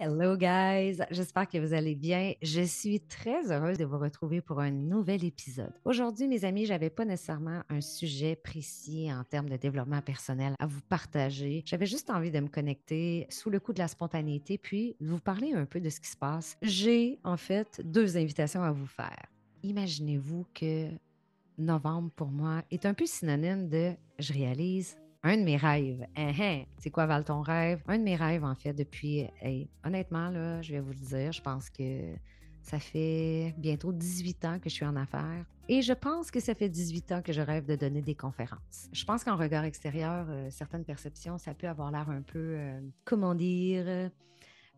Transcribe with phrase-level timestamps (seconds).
[0.00, 2.32] Hello guys, j'espère que vous allez bien.
[2.40, 5.72] Je suis très heureuse de vous retrouver pour un nouvel épisode.
[5.84, 10.66] Aujourd'hui, mes amis, j'avais pas nécessairement un sujet précis en termes de développement personnel à
[10.66, 11.64] vous partager.
[11.66, 15.52] J'avais juste envie de me connecter sous le coup de la spontanéité puis vous parler
[15.52, 16.56] un peu de ce qui se passe.
[16.62, 19.26] J'ai en fait deux invitations à vous faire.
[19.64, 20.90] Imaginez-vous que
[21.58, 26.06] novembre pour moi est un peu synonyme de je réalise un de mes rêves.
[26.16, 26.62] Hein, hein.
[26.78, 27.82] C'est quoi, Val, ton rêve?
[27.86, 29.26] Un de mes rêves, en fait, depuis.
[29.84, 32.14] honnêtement, là, je vais vous le dire, je pense que
[32.62, 35.44] ça fait bientôt 18 ans que je suis en affaires.
[35.68, 38.88] Et je pense que ça fait 18 ans que je rêve de donner des conférences.
[38.92, 42.80] Je pense qu'en regard extérieur, euh, certaines perceptions, ça peut avoir l'air un peu, euh,
[43.04, 44.10] comment dire,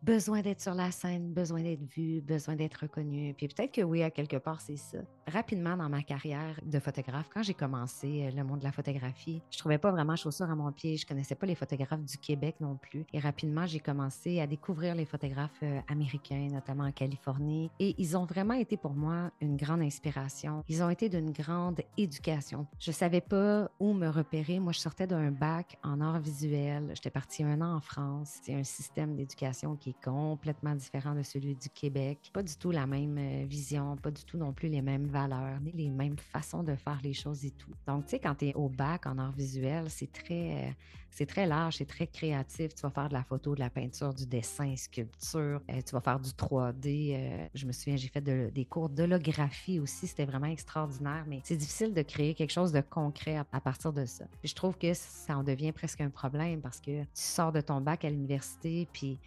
[0.01, 3.33] besoin d'être sur la scène, besoin d'être vu, besoin d'être reconnu.
[3.35, 4.99] Puis peut-être que oui, à quelque part, c'est ça.
[5.27, 9.41] Rapidement dans ma carrière de photographe, quand j'ai commencé euh, le monde de la photographie,
[9.51, 10.97] je trouvais pas vraiment chaussures à mon pied.
[10.97, 13.05] Je connaissais pas les photographes du Québec non plus.
[13.13, 17.69] Et rapidement, j'ai commencé à découvrir les photographes euh, américains, notamment en Californie.
[17.79, 20.63] Et ils ont vraiment été pour moi une grande inspiration.
[20.67, 22.67] Ils ont été d'une grande éducation.
[22.79, 24.59] Je savais pas où me repérer.
[24.59, 26.91] Moi, je sortais d'un bac en art visuel.
[26.95, 28.39] J'étais partie un an en France.
[28.43, 32.31] C'est un système d'éducation qui complètement différent de celui du Québec.
[32.33, 35.20] Pas du tout la même euh, vision, pas du tout non plus les mêmes valeurs,
[35.61, 37.71] ni les mêmes façons de faire les choses et tout.
[37.87, 40.73] Donc, tu sais, quand tu es au bac en art visuel, c'est très,
[41.19, 42.73] euh, très large, c'est très créatif.
[42.73, 46.01] Tu vas faire de la photo, de la peinture, du dessin, sculpture, euh, tu vas
[46.01, 47.49] faire du 3D.
[47.53, 51.93] je me souviens, j'ai fait des cours d'holographie aussi, c'était vraiment extraordinaire, mais c'est difficile
[51.93, 54.25] de créer quelque chose de concret à, partir de ça.
[54.43, 57.81] Je trouve que ça en devient presque un problème parce que tu sors de ton
[57.81, 59.19] bac à l'université, puis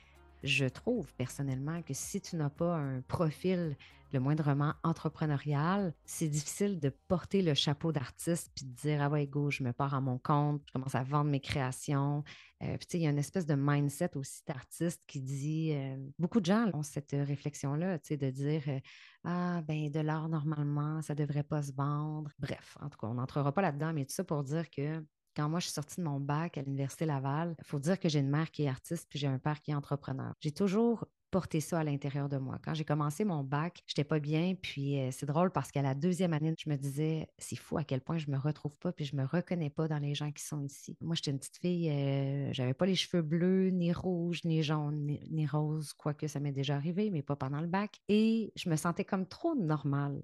[0.42, 3.77] je trouve personnellement que si tu n'as pas un profil
[4.15, 9.27] le moindrement entrepreneurial, c'est difficile de porter le chapeau d'artiste puis de dire Ah ouais,
[9.27, 12.23] go, je me pars à mon compte, je commence à vendre mes créations.
[12.62, 15.73] Euh, puis tu sais, il y a une espèce de mindset aussi d'artiste qui dit
[15.75, 18.81] euh, beaucoup de gens ont cette réflexion-là, tu sais, de dire euh,
[19.25, 22.31] Ah, ben de l'art, normalement, ça devrait pas se vendre.
[22.39, 25.05] Bref, en tout cas, on n'entrera pas là-dedans, mais tout ça pour dire que
[25.37, 28.09] quand moi, je suis sortie de mon bac à l'Université Laval, il faut dire que
[28.09, 30.33] j'ai une mère qui est artiste puis j'ai un père qui est entrepreneur.
[30.38, 32.61] J'ai toujours porté ça à l'intérieur de moi.
[32.62, 35.83] Quand j'ai commencé mon bac, je n'étais pas bien, puis euh, c'est drôle parce qu'à
[35.83, 38.93] la deuxième année, je me disais, c'est fou à quel point je me retrouve pas,
[38.93, 40.97] puis je me reconnais pas dans les gens qui sont ici.
[41.00, 45.06] Moi, j'étais une petite fille, euh, j'avais pas les cheveux bleus, ni rouges, ni jaunes,
[45.06, 48.00] ni, ni roses, quoique ça m'est déjà arrivé, mais pas pendant le bac.
[48.09, 50.23] Et je me sentais comme trop normale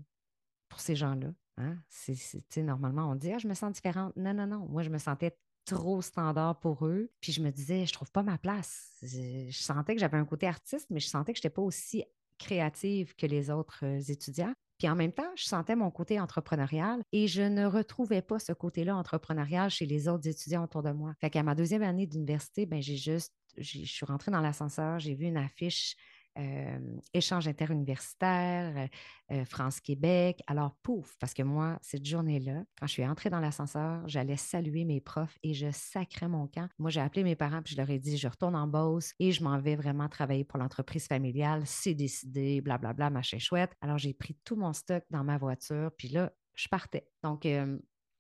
[0.69, 1.33] pour ces gens-là.
[1.57, 1.77] Hein?
[1.89, 4.15] C'est, normalement, on dit, ah, je me sens différente.
[4.15, 4.65] Non, non, non.
[4.69, 7.11] Moi, je me sentais trop standard pour eux.
[7.21, 8.93] Puis je me disais, je trouve pas ma place.
[9.03, 12.05] Je, sentais que j'avais un côté artiste, mais je sentais que je n'étais pas aussi
[12.39, 14.55] créative que les autres euh, étudiants.
[14.79, 18.53] Puis en même temps, je sentais mon côté entrepreneurial et je ne retrouvais pas ce
[18.53, 21.13] côté-là entrepreneurial chez les autres étudiants autour de moi.
[21.21, 25.15] Fait qu'à ma deuxième année d'université, ben j'ai juste, je suis rentrée dans l'ascenseur, j'ai
[25.15, 25.97] vu une affiche
[26.39, 26.79] euh,
[27.13, 28.89] échange interuniversitaire,
[29.45, 30.43] France-Québec.
[30.49, 34.85] Alors, pouf, parce que moi, cette journée-là, quand je suis entrée dans l'ascenseur, j'allais saluer
[34.85, 36.69] mes profs et je sacrais mon camp.
[36.79, 39.31] Moi, j'ai appelé mes parents puis je leur ai dit, je retourne en Beauce et
[39.31, 41.63] je m'en vais vraiment travailler pour l'entreprise familiale.
[41.65, 43.73] C'est décidé, blablabla, machin chouette.
[43.81, 47.07] Alors, j'ai pris tout mon stock dans ma voiture puis là, je partais.
[47.23, 47.47] Donc,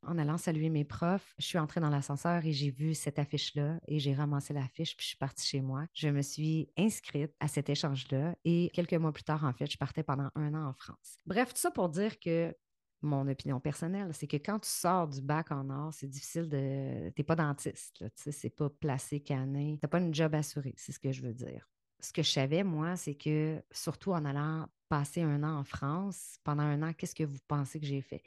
[0.02, 3.80] en allant saluer mes profs, je suis entrée dans l'ascenseur et j'ai vu cette affiche-là
[3.86, 5.86] et j'ai ramassé l'affiche puis je suis partie chez moi.
[5.94, 9.78] Je me suis inscrite à cet échange-là et quelques mois plus tard, en fait, je
[9.78, 11.16] partais pendant un an en France.
[11.26, 12.54] Bref, tout ça pour dire que
[13.02, 17.10] mon opinion personnelle, c'est que quand tu sors du bac en art, c'est difficile de.
[17.10, 19.78] T'es pas dentiste, tu sais, c'est pas placé, cané.
[19.80, 21.66] T'as pas une job assurée, c'est ce que je veux dire.
[22.00, 26.38] Ce que je savais, moi, c'est que surtout en allant passer un an en France,
[26.44, 28.22] pendant un an, qu'est-ce que vous pensez que j'ai fait?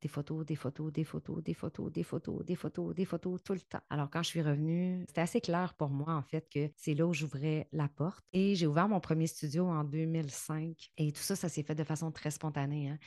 [0.00, 3.54] Des photos, des photos, des photos, des photos, des photos, des photos, des photos tout
[3.54, 3.80] le temps.
[3.88, 7.06] Alors, quand je suis revenue, c'était assez clair pour moi, en fait, que c'est là
[7.06, 8.24] où j'ouvrais la porte.
[8.32, 10.90] Et j'ai ouvert mon premier studio en 2005.
[10.98, 12.90] Et tout ça, ça s'est fait de façon très spontanée.
[12.90, 12.98] Hein.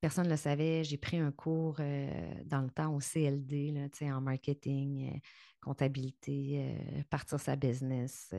[0.00, 0.84] Personne ne le savait.
[0.84, 5.18] J'ai pris un cours euh, dans le temps au CLD, là, en marketing, euh,
[5.66, 8.32] comptabilité, euh, partir sa business.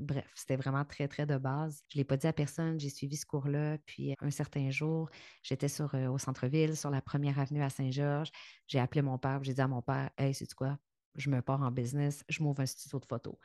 [0.00, 1.82] bref, c'était vraiment très, très de base.
[1.88, 2.80] Je ne l'ai pas dit à personne.
[2.80, 3.76] J'ai suivi ce cours-là.
[3.84, 5.10] Puis un certain jour,
[5.42, 8.30] j'étais sur, au centre-ville, sur la première avenue à Saint-Georges.
[8.66, 9.44] J'ai appelé mon père.
[9.44, 10.78] J'ai dit à mon père Hey, c'est quoi?
[11.14, 12.24] Je me pars en business.
[12.28, 13.38] Je m'ouvre un studio de photo.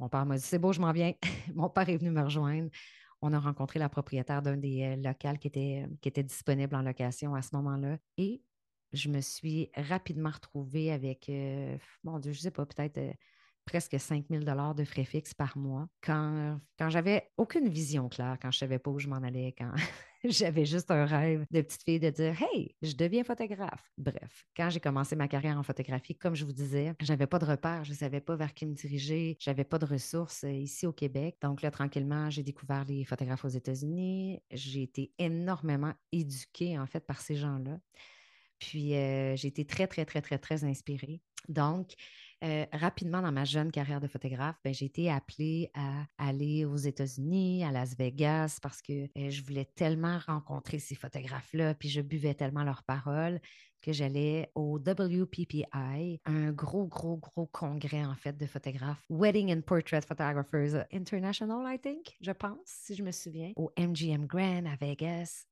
[0.00, 1.12] Mon père m'a dit C'est beau, je m'en viens.
[1.54, 2.68] mon père est venu me rejoindre
[3.22, 6.82] on a rencontré la propriétaire d'un des euh, locales qui était, qui était disponible en
[6.82, 7.96] location à ce moment-là.
[8.18, 8.42] Et
[8.92, 13.12] je me suis rapidement retrouvée avec, euh, mon Dieu, je ne sais pas, peut-être euh,
[13.64, 14.44] presque 5 000
[14.74, 18.78] de frais fixes par mois quand, quand j'avais aucune vision claire, quand je ne savais
[18.78, 19.72] pas où je m'en allais, quand
[20.24, 23.90] J'avais juste un rêve de petite fille de dire Hey, je deviens photographe.
[23.98, 27.44] Bref, quand j'ai commencé ma carrière en photographie, comme je vous disais, j'avais pas de
[27.44, 30.86] repères, je ne savais pas vers qui me diriger, j'avais pas de ressources euh, ici
[30.86, 31.38] au Québec.
[31.42, 34.40] Donc là, tranquillement, j'ai découvert les photographes aux États-Unis.
[34.52, 37.80] J'ai été énormément éduquée, en fait, par ces gens-là.
[38.62, 41.20] Puis euh, j'ai été très, très, très, très, très inspirée.
[41.48, 41.94] Donc,
[42.44, 46.76] euh, rapidement dans ma jeune carrière de photographe, ben, j'ai été appelée à aller aux
[46.76, 52.00] États-Unis, à Las Vegas, parce que euh, je voulais tellement rencontrer ces photographes-là, puis je
[52.00, 53.40] buvais tellement leurs paroles
[53.80, 59.62] que j'allais au WPPI, un gros, gros, gros congrès en fait de photographes, Wedding and
[59.62, 64.76] Portrait Photographers International, I think, je pense, si je me souviens, au MGM Grand à
[64.76, 65.46] Vegas.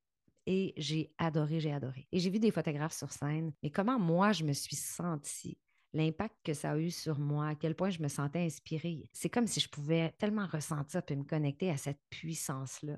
[0.47, 2.09] Et j'ai adoré, j'ai adoré.
[2.13, 5.59] Et j'ai vu des photographes sur scène, mais comment moi je me suis sentie
[5.93, 9.09] l'impact que ça a eu sur moi, à quel point je me sentais inspirée.
[9.13, 12.97] C'est comme si je pouvais tellement ressentir et me connecter à cette puissance-là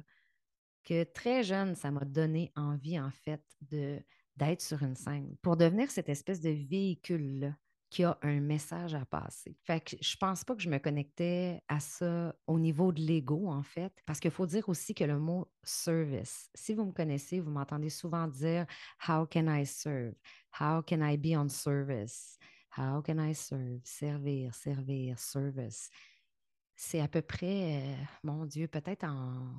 [0.84, 4.00] que très jeune, ça m'a donné envie, en fait, de
[4.36, 7.54] d'être sur une scène pour devenir cette espèce de véhicule-là
[7.92, 9.54] qui a un message à passer.
[9.64, 13.48] Fait que je pense pas que je me connectais à ça au niveau de l'ego,
[13.48, 17.38] en fait, parce qu'il faut dire aussi que le mot service, si vous me connaissez,
[17.38, 18.64] vous m'entendez souvent dire
[19.06, 20.14] How can I serve?
[20.58, 22.38] How can I be on service?
[22.78, 23.82] How can I serve?
[23.84, 25.90] Servir, servir, service.
[26.74, 29.52] C'est à peu près, euh, mon Dieu, peut-être en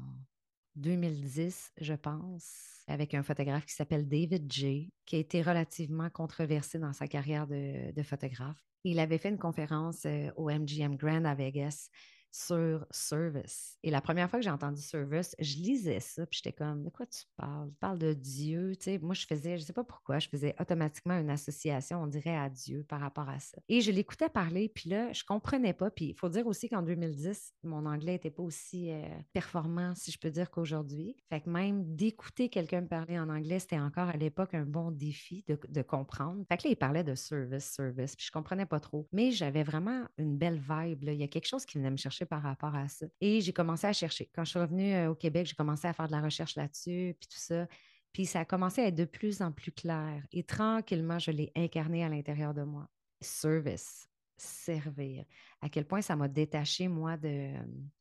[0.76, 6.80] 2010, je pense, avec un photographe qui s'appelle David J., qui a été relativement controversé
[6.80, 8.58] dans sa carrière de, photographe.
[8.84, 11.90] Il avait fait une conférence euh, au MGM Grand à Vegas
[12.34, 13.78] sur service.
[13.84, 16.90] Et la première fois que j'ai entendu service, je lisais ça, puis j'étais comme, de
[16.90, 17.70] quoi tu parles?
[17.70, 18.98] Tu parles de Dieu, tu sais.
[18.98, 22.50] Moi, je faisais, je sais pas pourquoi, je faisais automatiquement une association, on dirait, à
[22.50, 23.60] Dieu par rapport à ça.
[23.70, 25.92] Et je l'écoutais parler, puis là, je comprenais pas.
[25.92, 30.12] Puis il faut dire aussi qu'en 2010, mon anglais n'était pas aussi euh, performant, si
[30.12, 31.16] je peux dire, qu'aujourd'hui.
[31.30, 35.44] Fait que même d'écouter quelqu'un parler en anglais, c'était encore à l'époque un bon défi
[35.48, 36.44] de, de, comprendre.
[36.50, 39.08] Fait que là, il parlait de service, service, puis je comprenais pas trop.
[39.12, 41.14] Mais j'avais vraiment une belle vibe, là.
[41.14, 43.06] Il y a quelque chose qui venait me chercher par rapport à ça.
[43.22, 44.30] Et j'ai commencé à chercher.
[44.34, 47.16] Quand je suis revenue euh, au Québec, j'ai commencé à faire de la recherche là-dessus,
[47.20, 47.68] puis tout ça.
[48.12, 50.24] Puis ça a commencé à être de plus en plus clair.
[50.32, 52.88] Et tranquillement, je l'ai incarné à l'intérieur de moi.
[53.22, 55.26] Service, servir.
[55.62, 57.52] À quel point ça m'a détaché, moi, de...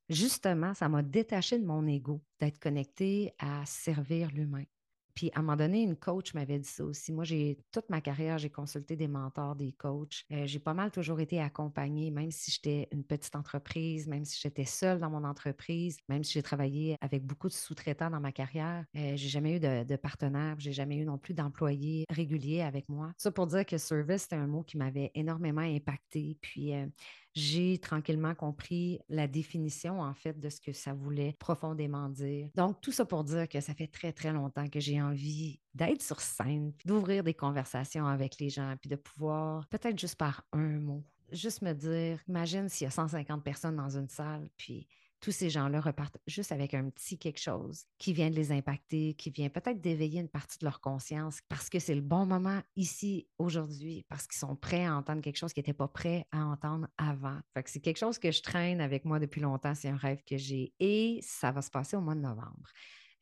[0.08, 4.64] Justement, ça m'a détaché de mon ego, d'être connecté à servir l'humain.
[5.14, 7.12] Puis à un moment donné, une coach m'avait dit ça aussi.
[7.12, 10.24] Moi, j'ai toute ma carrière, j'ai consulté des mentors, des coachs.
[10.32, 14.40] Euh, j'ai pas mal toujours été accompagnée, même si j'étais une petite entreprise, même si
[14.40, 18.32] j'étais seule dans mon entreprise, même si j'ai travaillé avec beaucoup de sous-traitants dans ma
[18.32, 18.84] carrière.
[18.96, 22.88] Euh, j'ai jamais eu de, de partenaire, j'ai jamais eu non plus d'employés réguliers avec
[22.88, 23.12] moi.
[23.18, 26.36] Ça pour dire que service, c'était un mot qui m'avait énormément impacté.
[26.40, 26.86] Puis euh,
[27.34, 32.48] j'ai tranquillement compris la définition, en fait, de ce que ça voulait profondément dire.
[32.54, 36.02] Donc, tout ça pour dire que ça fait très, très longtemps que j'ai envie d'être
[36.02, 40.78] sur scène, d'ouvrir des conversations avec les gens, puis de pouvoir, peut-être juste par un
[40.78, 44.86] mot, juste me dire, imagine s'il y a 150 personnes dans une salle, puis
[45.22, 49.14] tous ces gens-là repartent juste avec un petit quelque chose qui vient de les impacter,
[49.14, 52.60] qui vient peut-être d'éveiller une partie de leur conscience parce que c'est le bon moment
[52.74, 56.44] ici, aujourd'hui, parce qu'ils sont prêts à entendre quelque chose qu'ils n'étaient pas prêts à
[56.44, 57.38] entendre avant.
[57.66, 60.74] C'est quelque chose que je traîne avec moi depuis longtemps, c'est un rêve que j'ai
[60.80, 62.68] et ça va se passer au mois de novembre.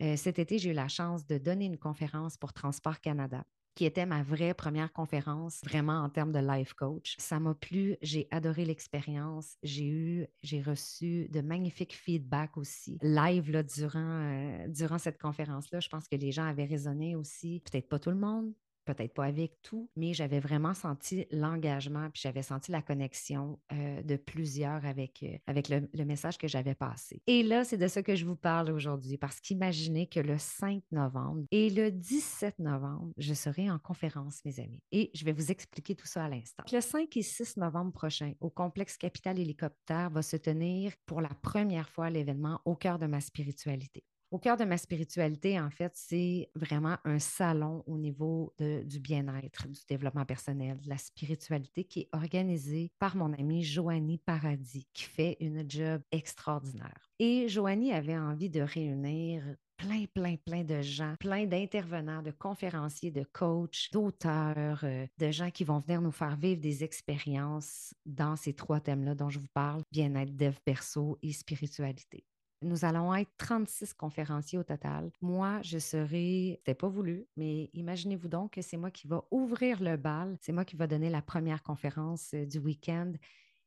[0.03, 3.45] Euh, cet été, j'ai eu la chance de donner une conférence pour Transport Canada
[3.75, 7.15] qui était ma vraie première conférence, vraiment en termes de life coach.
[7.19, 13.51] Ça m'a plu, j'ai adoré l'expérience, j'ai eu, j'ai reçu de magnifiques feedbacks aussi, live
[13.51, 15.81] là, durant, euh, durant cette conférence-là.
[15.81, 18.53] Je pense que les gens avaient résonné aussi, peut-être pas tout le monde,
[18.85, 24.03] peut-être pas avec tout, mais j'avais vraiment senti l'engagement, puis j'avais senti la connexion euh,
[24.03, 27.23] de plusieurs avec, euh, avec le, message que j'avais passé.
[27.27, 30.83] Et là, c'est de ça que je vous parle aujourd'hui, parce qu'imaginez que le 5
[30.91, 34.81] novembre et le 17 novembre, je serai en conférence, mes amis.
[34.93, 36.65] Et je vais vous expliquer tout ça à l'instant.
[36.73, 41.31] Le 5 et 6 novembre prochain, au complexe Capital Hélicoptère, va se tenir pour la
[41.43, 44.05] première fois l'événement au cœur de ma spiritualité.
[44.31, 49.67] Au cœur de ma spiritualité, en fait, c'est vraiment un salon au niveau du bien-être,
[49.67, 55.05] du développement personnel, de la spiritualité qui est organisé par mon amie Joanie Paradis, qui
[55.05, 57.11] fait une job extraordinaire.
[57.19, 59.43] Et Joanie avait envie de réunir
[59.81, 65.51] plein, plein, plein de gens, plein d'intervenants, de conférenciers, de coachs, d'auteurs, euh, de gens
[65.51, 69.49] qui vont venir nous faire vivre des expériences dans ces trois thèmes-là dont je vous
[69.55, 72.25] parle, bien-être, dev perso et spiritualité.
[72.63, 75.11] Nous allons être 36 conférenciers au total.
[75.23, 79.83] Moi, je serai, c'était pas voulu, mais imaginez-vous donc que c'est moi qui va ouvrir
[79.83, 83.13] le bal, c'est moi qui va donner la première conférence euh, du week-end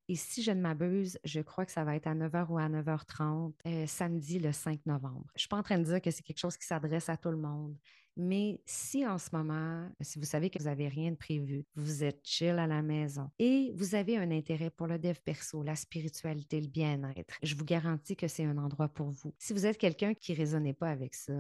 [0.10, 2.68] Et si je ne m'abuse, je crois que ça va être à 9h ou à
[2.68, 5.26] 9h30, euh, samedi le 5 novembre.
[5.30, 7.18] Je ne suis pas en train de dire que c'est quelque chose qui s'adresse à
[7.18, 7.76] tout le monde.
[8.16, 12.04] Mais si en ce moment, si vous savez que vous n'avez rien de prévu, vous
[12.04, 15.76] êtes chill à la maison et vous avez un intérêt pour le dev perso, la
[15.76, 19.34] spiritualité, le bien-être, je vous garantis que c'est un endroit pour vous.
[19.40, 21.34] Si vous êtes quelqu'un qui ne résonnait pas avec ça,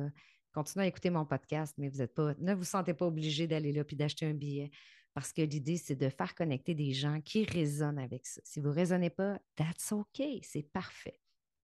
[0.51, 3.71] continuez à écouter mon podcast, mais vous êtes pas, ne vous sentez pas obligé d'aller
[3.71, 4.71] là et d'acheter un billet
[5.13, 8.41] parce que l'idée, c'est de faire connecter des gens qui résonnent avec ça.
[8.43, 11.19] Si vous ne résonnez pas, that's OK, c'est parfait.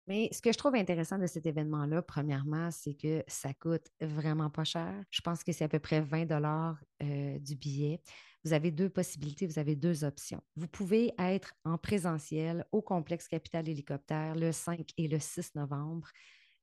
[0.07, 4.49] Mais ce que je trouve intéressant de cet événement-là, premièrement, c'est que ça coûte vraiment
[4.49, 4.93] pas cher.
[5.09, 8.01] Je pense que c'est à peu près 20 dollars euh, du billet.
[8.43, 10.41] Vous avez deux possibilités, vous avez deux options.
[10.57, 16.09] Vous pouvez être en présentiel au complexe Capital Hélicoptère le 5 et le 6 novembre.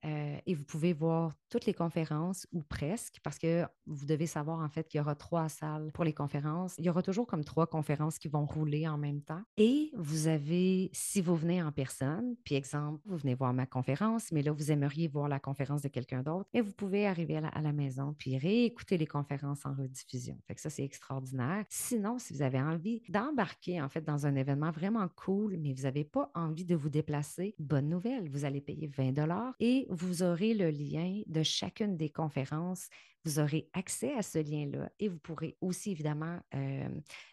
[0.05, 4.61] Euh, et vous pouvez voir toutes les conférences ou presque, parce que vous devez savoir
[4.61, 6.75] en fait qu'il y aura trois salles pour les conférences.
[6.79, 9.43] Il y aura toujours comme trois conférences qui vont rouler en même temps.
[9.57, 14.33] Et vous avez, si vous venez en personne, puis exemple, vous venez voir ma conférence,
[14.33, 17.61] mais là, vous aimeriez voir la conférence de quelqu'un d'autre, et vous pouvez arriver à
[17.61, 20.37] la, maison puis réécouter les conférences en rediffusion.
[20.49, 21.65] Fait que ça, c'est extraordinaire.
[21.69, 25.83] Sinon, si vous avez envie d'embarquer en fait dans un événement vraiment cool, mais vous
[25.83, 30.23] n'avez pas envie de vous déplacer, bonne nouvelle, vous allez payer 20 dollars et vous
[30.23, 32.89] aurez le lien de chacune des conférences.
[33.25, 36.89] Vous aurez accès à ce lien-là et vous pourrez aussi évidemment euh,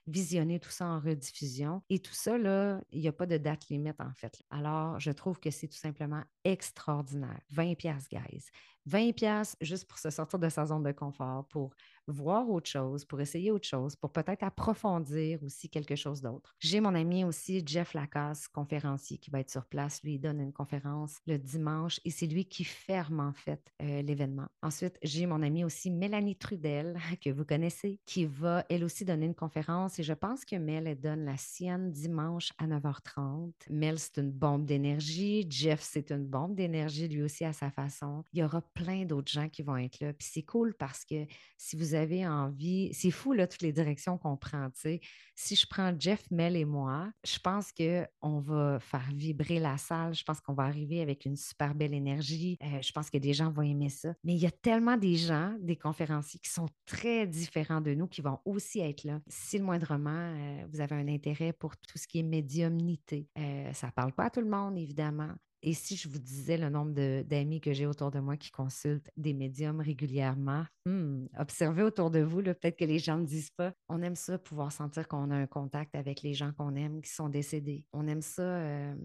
[0.06, 1.82] visionner tout ça en rediffusion.
[1.90, 4.42] Et tout ça, il n'y a pas de date limite en fait.
[4.50, 7.40] Alors, je trouve que c'est tout simplement extraordinaire.
[7.52, 8.50] 20 pièces, guys.
[8.88, 11.74] 20 pièces juste pour se sortir de sa zone de confort, pour
[12.08, 16.56] voir autre chose, pour essayer autre chose, pour peut-être approfondir aussi quelque chose d'autre.
[16.60, 20.02] J'ai mon ami aussi, Jeff Lacasse, conférencier, qui va être sur place.
[20.04, 24.02] Lui, il donne une conférence le dimanche et c'est lui qui ferme en fait euh,
[24.02, 24.48] l'événement.
[24.62, 29.26] Ensuite, j'ai mon ami aussi, Mélanie Trudel, que vous connaissez, qui va elle aussi donner
[29.26, 33.52] une conférence et je pense que Mel, elle donne la sienne dimanche à 9h30.
[33.70, 35.46] Mel, c'est une bombe d'énergie.
[35.50, 38.24] Jeff, c'est une bombe d'énergie lui aussi à sa façon.
[38.34, 40.14] Il y aura plein d'autres gens qui vont être là.
[40.14, 41.26] Puis c'est cool parce que
[41.58, 44.70] si vous avez envie, c'est fou là, toutes les directions qu'on prend.
[44.74, 45.02] sais.
[45.36, 50.14] Si je prends Jeff, Mel et moi, je pense qu'on va faire vibrer la salle.
[50.14, 52.58] Je pense qu'on va arriver avec une super belle énergie.
[52.64, 54.14] Euh, je pense que des gens vont aimer ça.
[54.24, 58.08] Mais il y a tellement des gens, des conférenciers qui sont très différents de nous,
[58.08, 59.20] qui vont aussi être là.
[59.28, 63.72] Si le moindrement, euh, vous avez un intérêt pour tout ce qui est médiumnité, euh,
[63.74, 65.34] ça ne parle pas à tout le monde, évidemment.
[65.64, 66.94] Et si je vous disais le nombre
[67.24, 72.20] d'amis que j'ai autour de moi qui consultent des médiums régulièrement, hmm, observez autour de
[72.20, 73.74] vous, peut-être que les gens ne disent pas.
[73.90, 77.10] On aime ça, pouvoir sentir qu'on a un contact avec les gens qu'on aime qui
[77.10, 77.86] sont décédés.
[77.92, 78.96] On aime ça euh,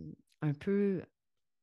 [0.43, 1.03] un peu,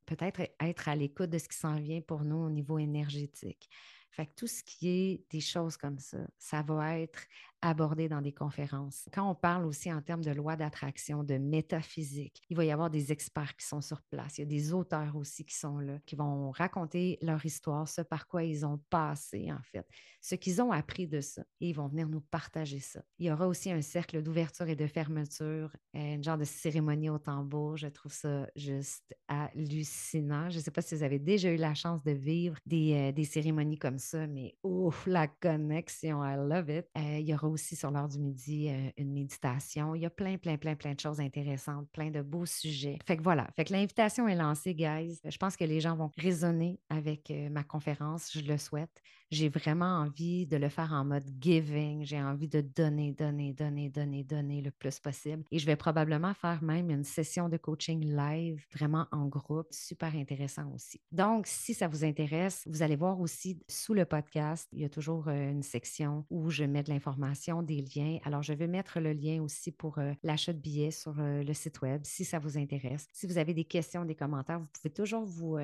[0.06, 3.70] peut-être être à l'écoute de ce qui s'en vient pour nous au niveau énergétique.
[4.12, 7.20] Fait que tout ce qui est des choses comme ça, ça va être
[7.62, 9.08] abordé dans des conférences.
[9.14, 12.90] Quand on parle aussi en termes de loi d'attraction, de métaphysique, il va y avoir
[12.90, 14.38] des experts qui sont sur place.
[14.38, 18.02] Il y a des auteurs aussi qui sont là, qui vont raconter leur histoire, ce
[18.02, 19.86] par quoi ils ont passé, en fait,
[20.22, 21.44] ce qu'ils ont appris de ça.
[21.60, 23.02] Et ils vont venir nous partager ça.
[23.18, 27.20] Il y aura aussi un cercle d'ouverture et de fermeture, un genre de cérémonie au
[27.20, 27.78] tambour.
[27.78, 30.50] Je trouve ça juste hallucinant.
[30.50, 33.12] Je ne sais pas si vous avez déjà eu la chance de vivre des, euh,
[33.12, 36.86] des cérémonies comme ça, mais ouf, la connexion, I love it.
[36.98, 39.94] Euh, il y aura aussi sur l'heure du midi euh, une méditation.
[39.96, 42.98] Il y a plein, plein, plein, plein de choses intéressantes, plein de beaux sujets.
[43.06, 45.20] Fait que voilà, fait que l'invitation est lancée, guys.
[45.24, 49.02] Je pense que les gens vont résonner avec euh, ma conférence, je le souhaite.
[49.32, 52.04] J'ai vraiment envie de le faire en mode giving.
[52.04, 55.44] J'ai envie de donner, donner, donner, donner, donner le plus possible.
[55.52, 60.16] Et je vais probablement faire même une session de coaching live, vraiment en groupe, super
[60.16, 61.00] intéressant aussi.
[61.12, 64.90] Donc, si ça vous intéresse, vous allez voir aussi sous le podcast, il y a
[64.90, 68.18] toujours euh, une section où je mets de l'information, des liens.
[68.24, 71.54] Alors, je vais mettre le lien aussi pour euh, l'achat de billets sur euh, le
[71.54, 73.08] site web si ça vous intéresse.
[73.14, 75.58] Si vous avez des questions, des commentaires, vous pouvez toujours vous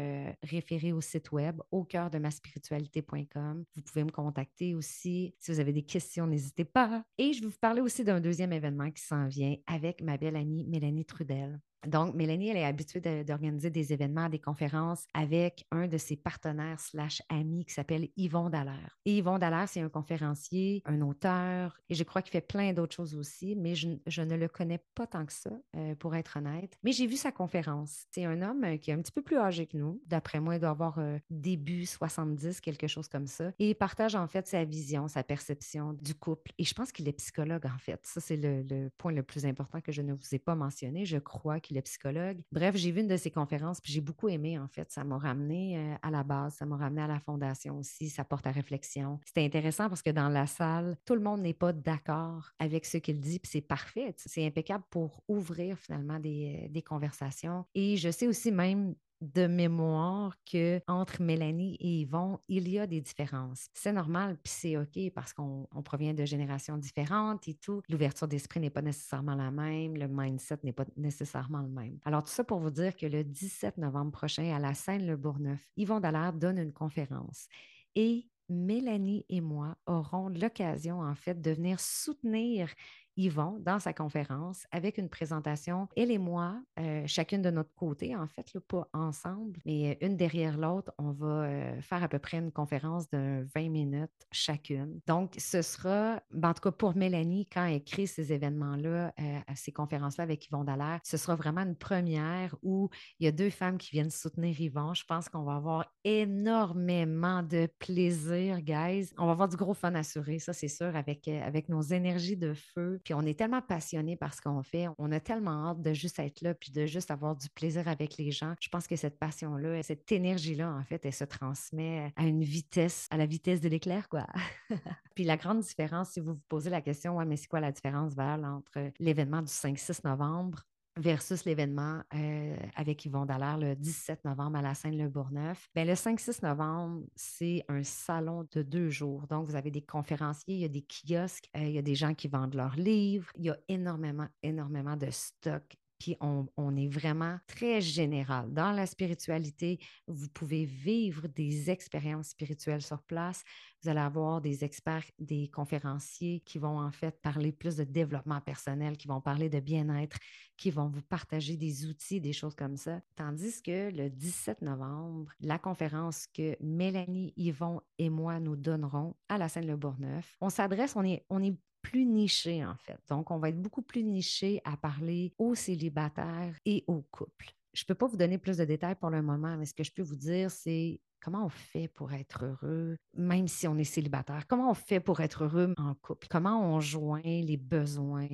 [0.43, 5.33] référer au site web au cœur de ma spiritualité.com vous pouvez me contacter aussi.
[5.39, 7.03] Si vous avez des questions, n'hésitez pas.
[7.17, 10.35] Et je vais vous parler aussi d'un deuxième événement qui s'en vient avec ma belle
[10.35, 11.59] amie Mélanie Trudel.
[11.87, 16.79] Donc, Mélanie, elle est habituée d'organiser des événements, des conférences avec un de ses partenaires
[16.79, 18.97] slash amis qui s'appelle Yvon Dallaire.
[19.05, 22.95] Et Yvon Dallaire, c'est un conférencier, un auteur, et je crois qu'il fait plein d'autres
[22.95, 26.77] choses aussi, mais je, ne le connais pas tant que ça, euh, pour être honnête.
[26.83, 28.05] Mais j'ai vu sa conférence.
[28.11, 30.01] C'est un homme euh, qui est un petit peu plus âgé que nous.
[30.05, 33.51] D'après moi, il doit avoir euh, début 70, quelque chose comme ça.
[33.59, 36.51] Et il partage en fait sa vision, sa perception du couple.
[36.57, 37.99] Et je pense qu'il est psychologue, en fait.
[38.03, 41.05] Ça, c'est le, le point le plus important que je ne vous ai pas mentionné.
[41.05, 42.41] Je crois qu'il le psychologue.
[42.51, 44.91] Bref, j'ai vu une de ces conférences, puis j'ai beaucoup aimé, en fait.
[44.91, 48.23] Ça m'a ramené euh, à la base, ça m'a ramené à la fondation aussi, ça
[48.23, 49.19] porte à réflexion.
[49.25, 52.97] C'était intéressant parce que dans la salle, tout le monde n'est pas d'accord avec ce
[52.97, 54.13] qu'il dit, puis c'est parfait.
[54.17, 57.65] C'est impeccable pour ouvrir finalement des, euh, des conversations.
[57.75, 62.87] Et je sais aussi même de mémoire que entre Mélanie et Yvon, il y a
[62.87, 63.67] des différences.
[63.73, 67.81] C'est normal, puis c'est OK parce qu'on provient de générations différentes et tout.
[67.89, 71.99] L'ouverture d'esprit n'est pas nécessairement la même, le mindset n'est pas nécessairement le même.
[72.05, 75.59] Alors, tout ça pour vous dire que le 17 novembre prochain, à la Seine-Le Bourgneuf,
[75.77, 77.47] Yvon Dallaire donne une conférence.
[77.95, 82.69] Et Mélanie et moi aurons l'occasion, en fait, de venir soutenir
[83.17, 88.15] Yvon dans sa conférence avec une présentation, elle et moi, euh, chacune de notre côté,
[88.15, 92.19] en fait, pas ensemble, mais euh, une derrière l'autre, on va euh, faire à peu
[92.19, 94.99] près une conférence de 20 minutes chacune.
[95.07, 99.13] Donc, ce sera, ben, en tout cas pour Mélanie, quand elle crée ces événements-là,
[99.55, 103.49] ces conférences-là avec Yvon Dallaire, ce sera vraiment une première où il y a deux
[103.49, 104.93] femmes qui viennent soutenir Yvon.
[104.93, 109.09] Je pense qu'on va avoir énormément de plaisir, guys.
[109.17, 112.53] On va avoir du gros fun assuré, ça c'est sûr, avec, avec nos énergies de
[112.53, 114.87] feu puis on est tellement passionné par ce qu'on fait.
[114.97, 118.17] On a tellement hâte de juste être là, puis de juste avoir du plaisir avec
[118.17, 118.55] les gens.
[118.59, 123.07] Je pense que cette passion-là, cette énergie-là, en fait, elle se transmet à une vitesse,
[123.11, 124.25] à la vitesse de l'éclair, quoi.
[125.15, 127.71] puis la grande différence, si vous vous posez la question, ouais, mais c'est quoi la
[127.71, 130.65] différence, Val, entre l'événement du 5-6 novembre
[130.97, 135.67] versus l'événement euh, avec Yvon Dallaire le 17 novembre à la Seine-le-Bourgneuf.
[135.75, 139.27] Bien, le 5-6 novembre, c'est un salon de deux jours.
[139.27, 141.95] Donc, vous avez des conférenciers, il y a des kiosques, euh, il y a des
[141.95, 146.87] gens qui vendent leurs livres, il y a énormément, énormément de stocks puis on, est
[146.87, 148.51] vraiment très général.
[148.53, 153.43] Dans la spiritualité, vous pouvez vivre des expériences spirituelles sur place.
[153.81, 158.41] Vous allez avoir des experts, des conférenciers qui vont en fait parler plus de développement
[158.41, 160.17] personnel, qui vont parler de bien-être,
[160.57, 163.01] qui vont vous partager des outils, des choses comme ça.
[163.15, 169.37] Tandis que le 17 novembre, la conférence que Mélanie, Yvon et moi nous donnerons à
[169.37, 172.99] la Seine-Le Bourgneuf, on s'adresse, on est, on est plus niché, en fait.
[173.09, 177.53] Donc, on va être beaucoup plus niché à parler aux célibataires et aux couples.
[177.73, 179.83] Je ne peux pas vous donner plus de détails pour le moment, mais ce que
[179.83, 183.83] je peux vous dire, c'est comment on fait pour être heureux, même si on est
[183.83, 184.47] célibataire?
[184.47, 186.27] Comment on fait pour être heureux en couple?
[186.27, 188.27] Comment on joint les besoins,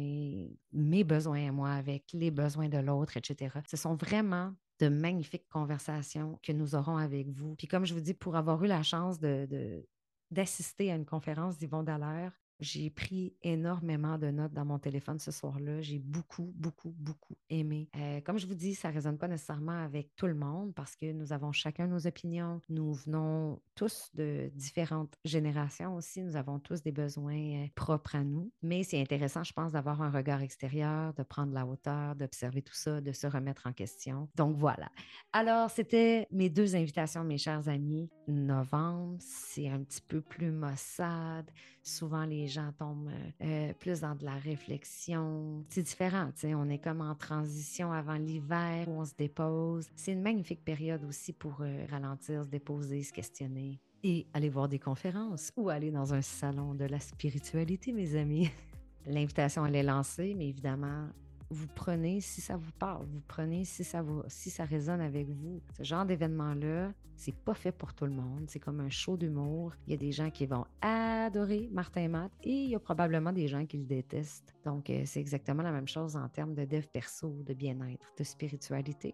[0.71, 3.59] mes besoins à moi avec les besoins de l'autre, etc.
[3.69, 7.55] Ce sont vraiment de magnifiques conversations que nous aurons avec vous.
[7.55, 9.85] Puis comme je vous dis, pour avoir eu la chance de,
[10.29, 15.31] d'assister à une conférence d'Yvon Dallaire, j'ai pris énormément de notes dans mon téléphone ce
[15.31, 15.81] soir-là.
[15.81, 17.89] J'ai beaucoup, beaucoup, beaucoup aimé.
[17.97, 20.95] Euh, comme je vous dis, ça ne résonne pas nécessairement avec tout le monde parce
[20.95, 22.61] que nous avons chacun nos opinions.
[22.69, 26.21] Nous venons tous de différentes générations aussi.
[26.21, 28.51] Nous avons tous des besoins euh, propres à nous.
[28.61, 32.75] Mais c'est intéressant, je pense, d'avoir un regard extérieur, de prendre la hauteur, d'observer tout
[32.75, 34.29] ça, de se remettre en question.
[34.35, 34.91] Donc voilà.
[35.33, 38.09] Alors, c'était mes deux invitations, mes chers amis.
[38.27, 41.49] Novembre, c'est un petit peu plus maussade.
[41.83, 43.09] Souvent, les gens tombent
[43.41, 45.65] euh, plus dans de la réflexion.
[45.69, 49.87] C'est différent, tu sais, on est comme en transition avant l'hiver où on se dépose.
[49.95, 54.67] C'est une magnifique période aussi pour euh, ralentir, se déposer, se questionner et aller voir
[54.67, 58.49] des conférences ou aller dans un salon de la spiritualité, mes amis.
[59.05, 61.07] L'invitation, elle est lancée, mais évidemment,
[61.51, 65.27] vous prenez si ça vous parle, vous prenez si ça, vous, si ça résonne avec
[65.27, 65.61] vous.
[65.77, 68.45] Ce genre d'événement-là, c'est pas fait pour tout le monde.
[68.47, 69.73] C'est comme un show d'humour.
[69.85, 73.33] Il y a des gens qui vont adorer Martin Matt et il y a probablement
[73.33, 74.55] des gens qui le détestent.
[74.63, 78.23] Donc, euh, c'est exactement la même chose en termes de dev perso, de bien-être, de
[78.23, 79.13] spiritualité.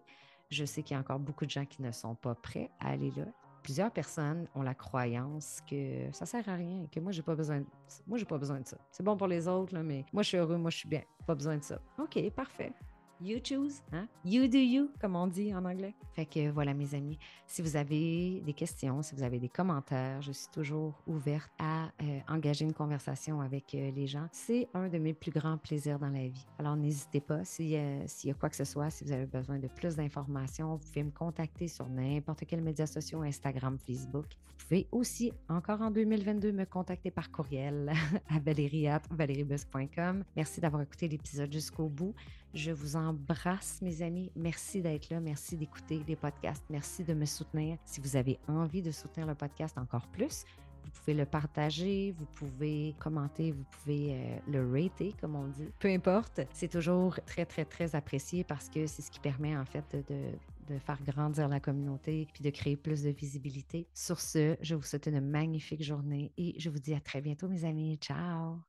[0.49, 2.91] Je sais qu'il y a encore beaucoup de gens qui ne sont pas prêts à
[2.91, 3.25] aller là
[3.67, 7.61] plusieurs personnes ont la croyance que ça sert à rien, que moi, j'ai pas besoin
[8.07, 8.77] Moi, j'ai pas besoin de ça.
[8.89, 11.01] C'est bon pour les autres, mais moi, je suis heureux, moi, je suis bien.
[11.25, 11.77] Pas besoin de ça.
[11.99, 12.71] OK, parfait.
[13.19, 14.07] You choose, hein?
[14.23, 15.95] You do you, comme on dit en anglais.
[16.13, 20.21] Fait que voilà, mes amis, si vous avez des questions, si vous avez des commentaires,
[20.21, 24.27] je suis toujours ouverte à euh, engager une conversation avec euh, les gens.
[24.31, 26.45] C'est un de mes plus grands plaisirs dans la vie.
[26.59, 29.67] Alors, n'hésitez pas, s'il y a quoi que ce soit, si vous avez besoin de
[29.67, 34.25] plus d'informations, vous pouvez me contacter sur n'importe quel média social, Instagram, Facebook.
[34.59, 37.91] Vous pouvez aussi, encore en 2022, me contacter par courriel
[38.29, 40.23] à valériat.valéribus.com.
[40.35, 42.13] Merci d'avoir écouté l'épisode jusqu'au bout.
[42.53, 44.31] Je vous embrasse, mes amis.
[44.35, 45.19] Merci d'être là.
[45.19, 46.63] Merci d'écouter les podcasts.
[46.69, 47.77] Merci de me soutenir.
[47.85, 50.45] Si vous avez envie de soutenir le podcast encore plus,
[50.83, 55.67] vous pouvez le partager, vous pouvez commenter, vous pouvez euh, le rater, comme on dit.
[55.79, 59.65] Peu importe, c'est toujours très, très, très apprécié parce que c'est ce qui permet en
[59.65, 60.31] fait de,
[60.73, 63.87] de faire grandir la communauté puis de créer plus de visibilité.
[63.93, 67.47] Sur ce, je vous souhaite une magnifique journée et je vous dis à très bientôt,
[67.47, 67.97] mes amis.
[67.97, 68.59] Ciao!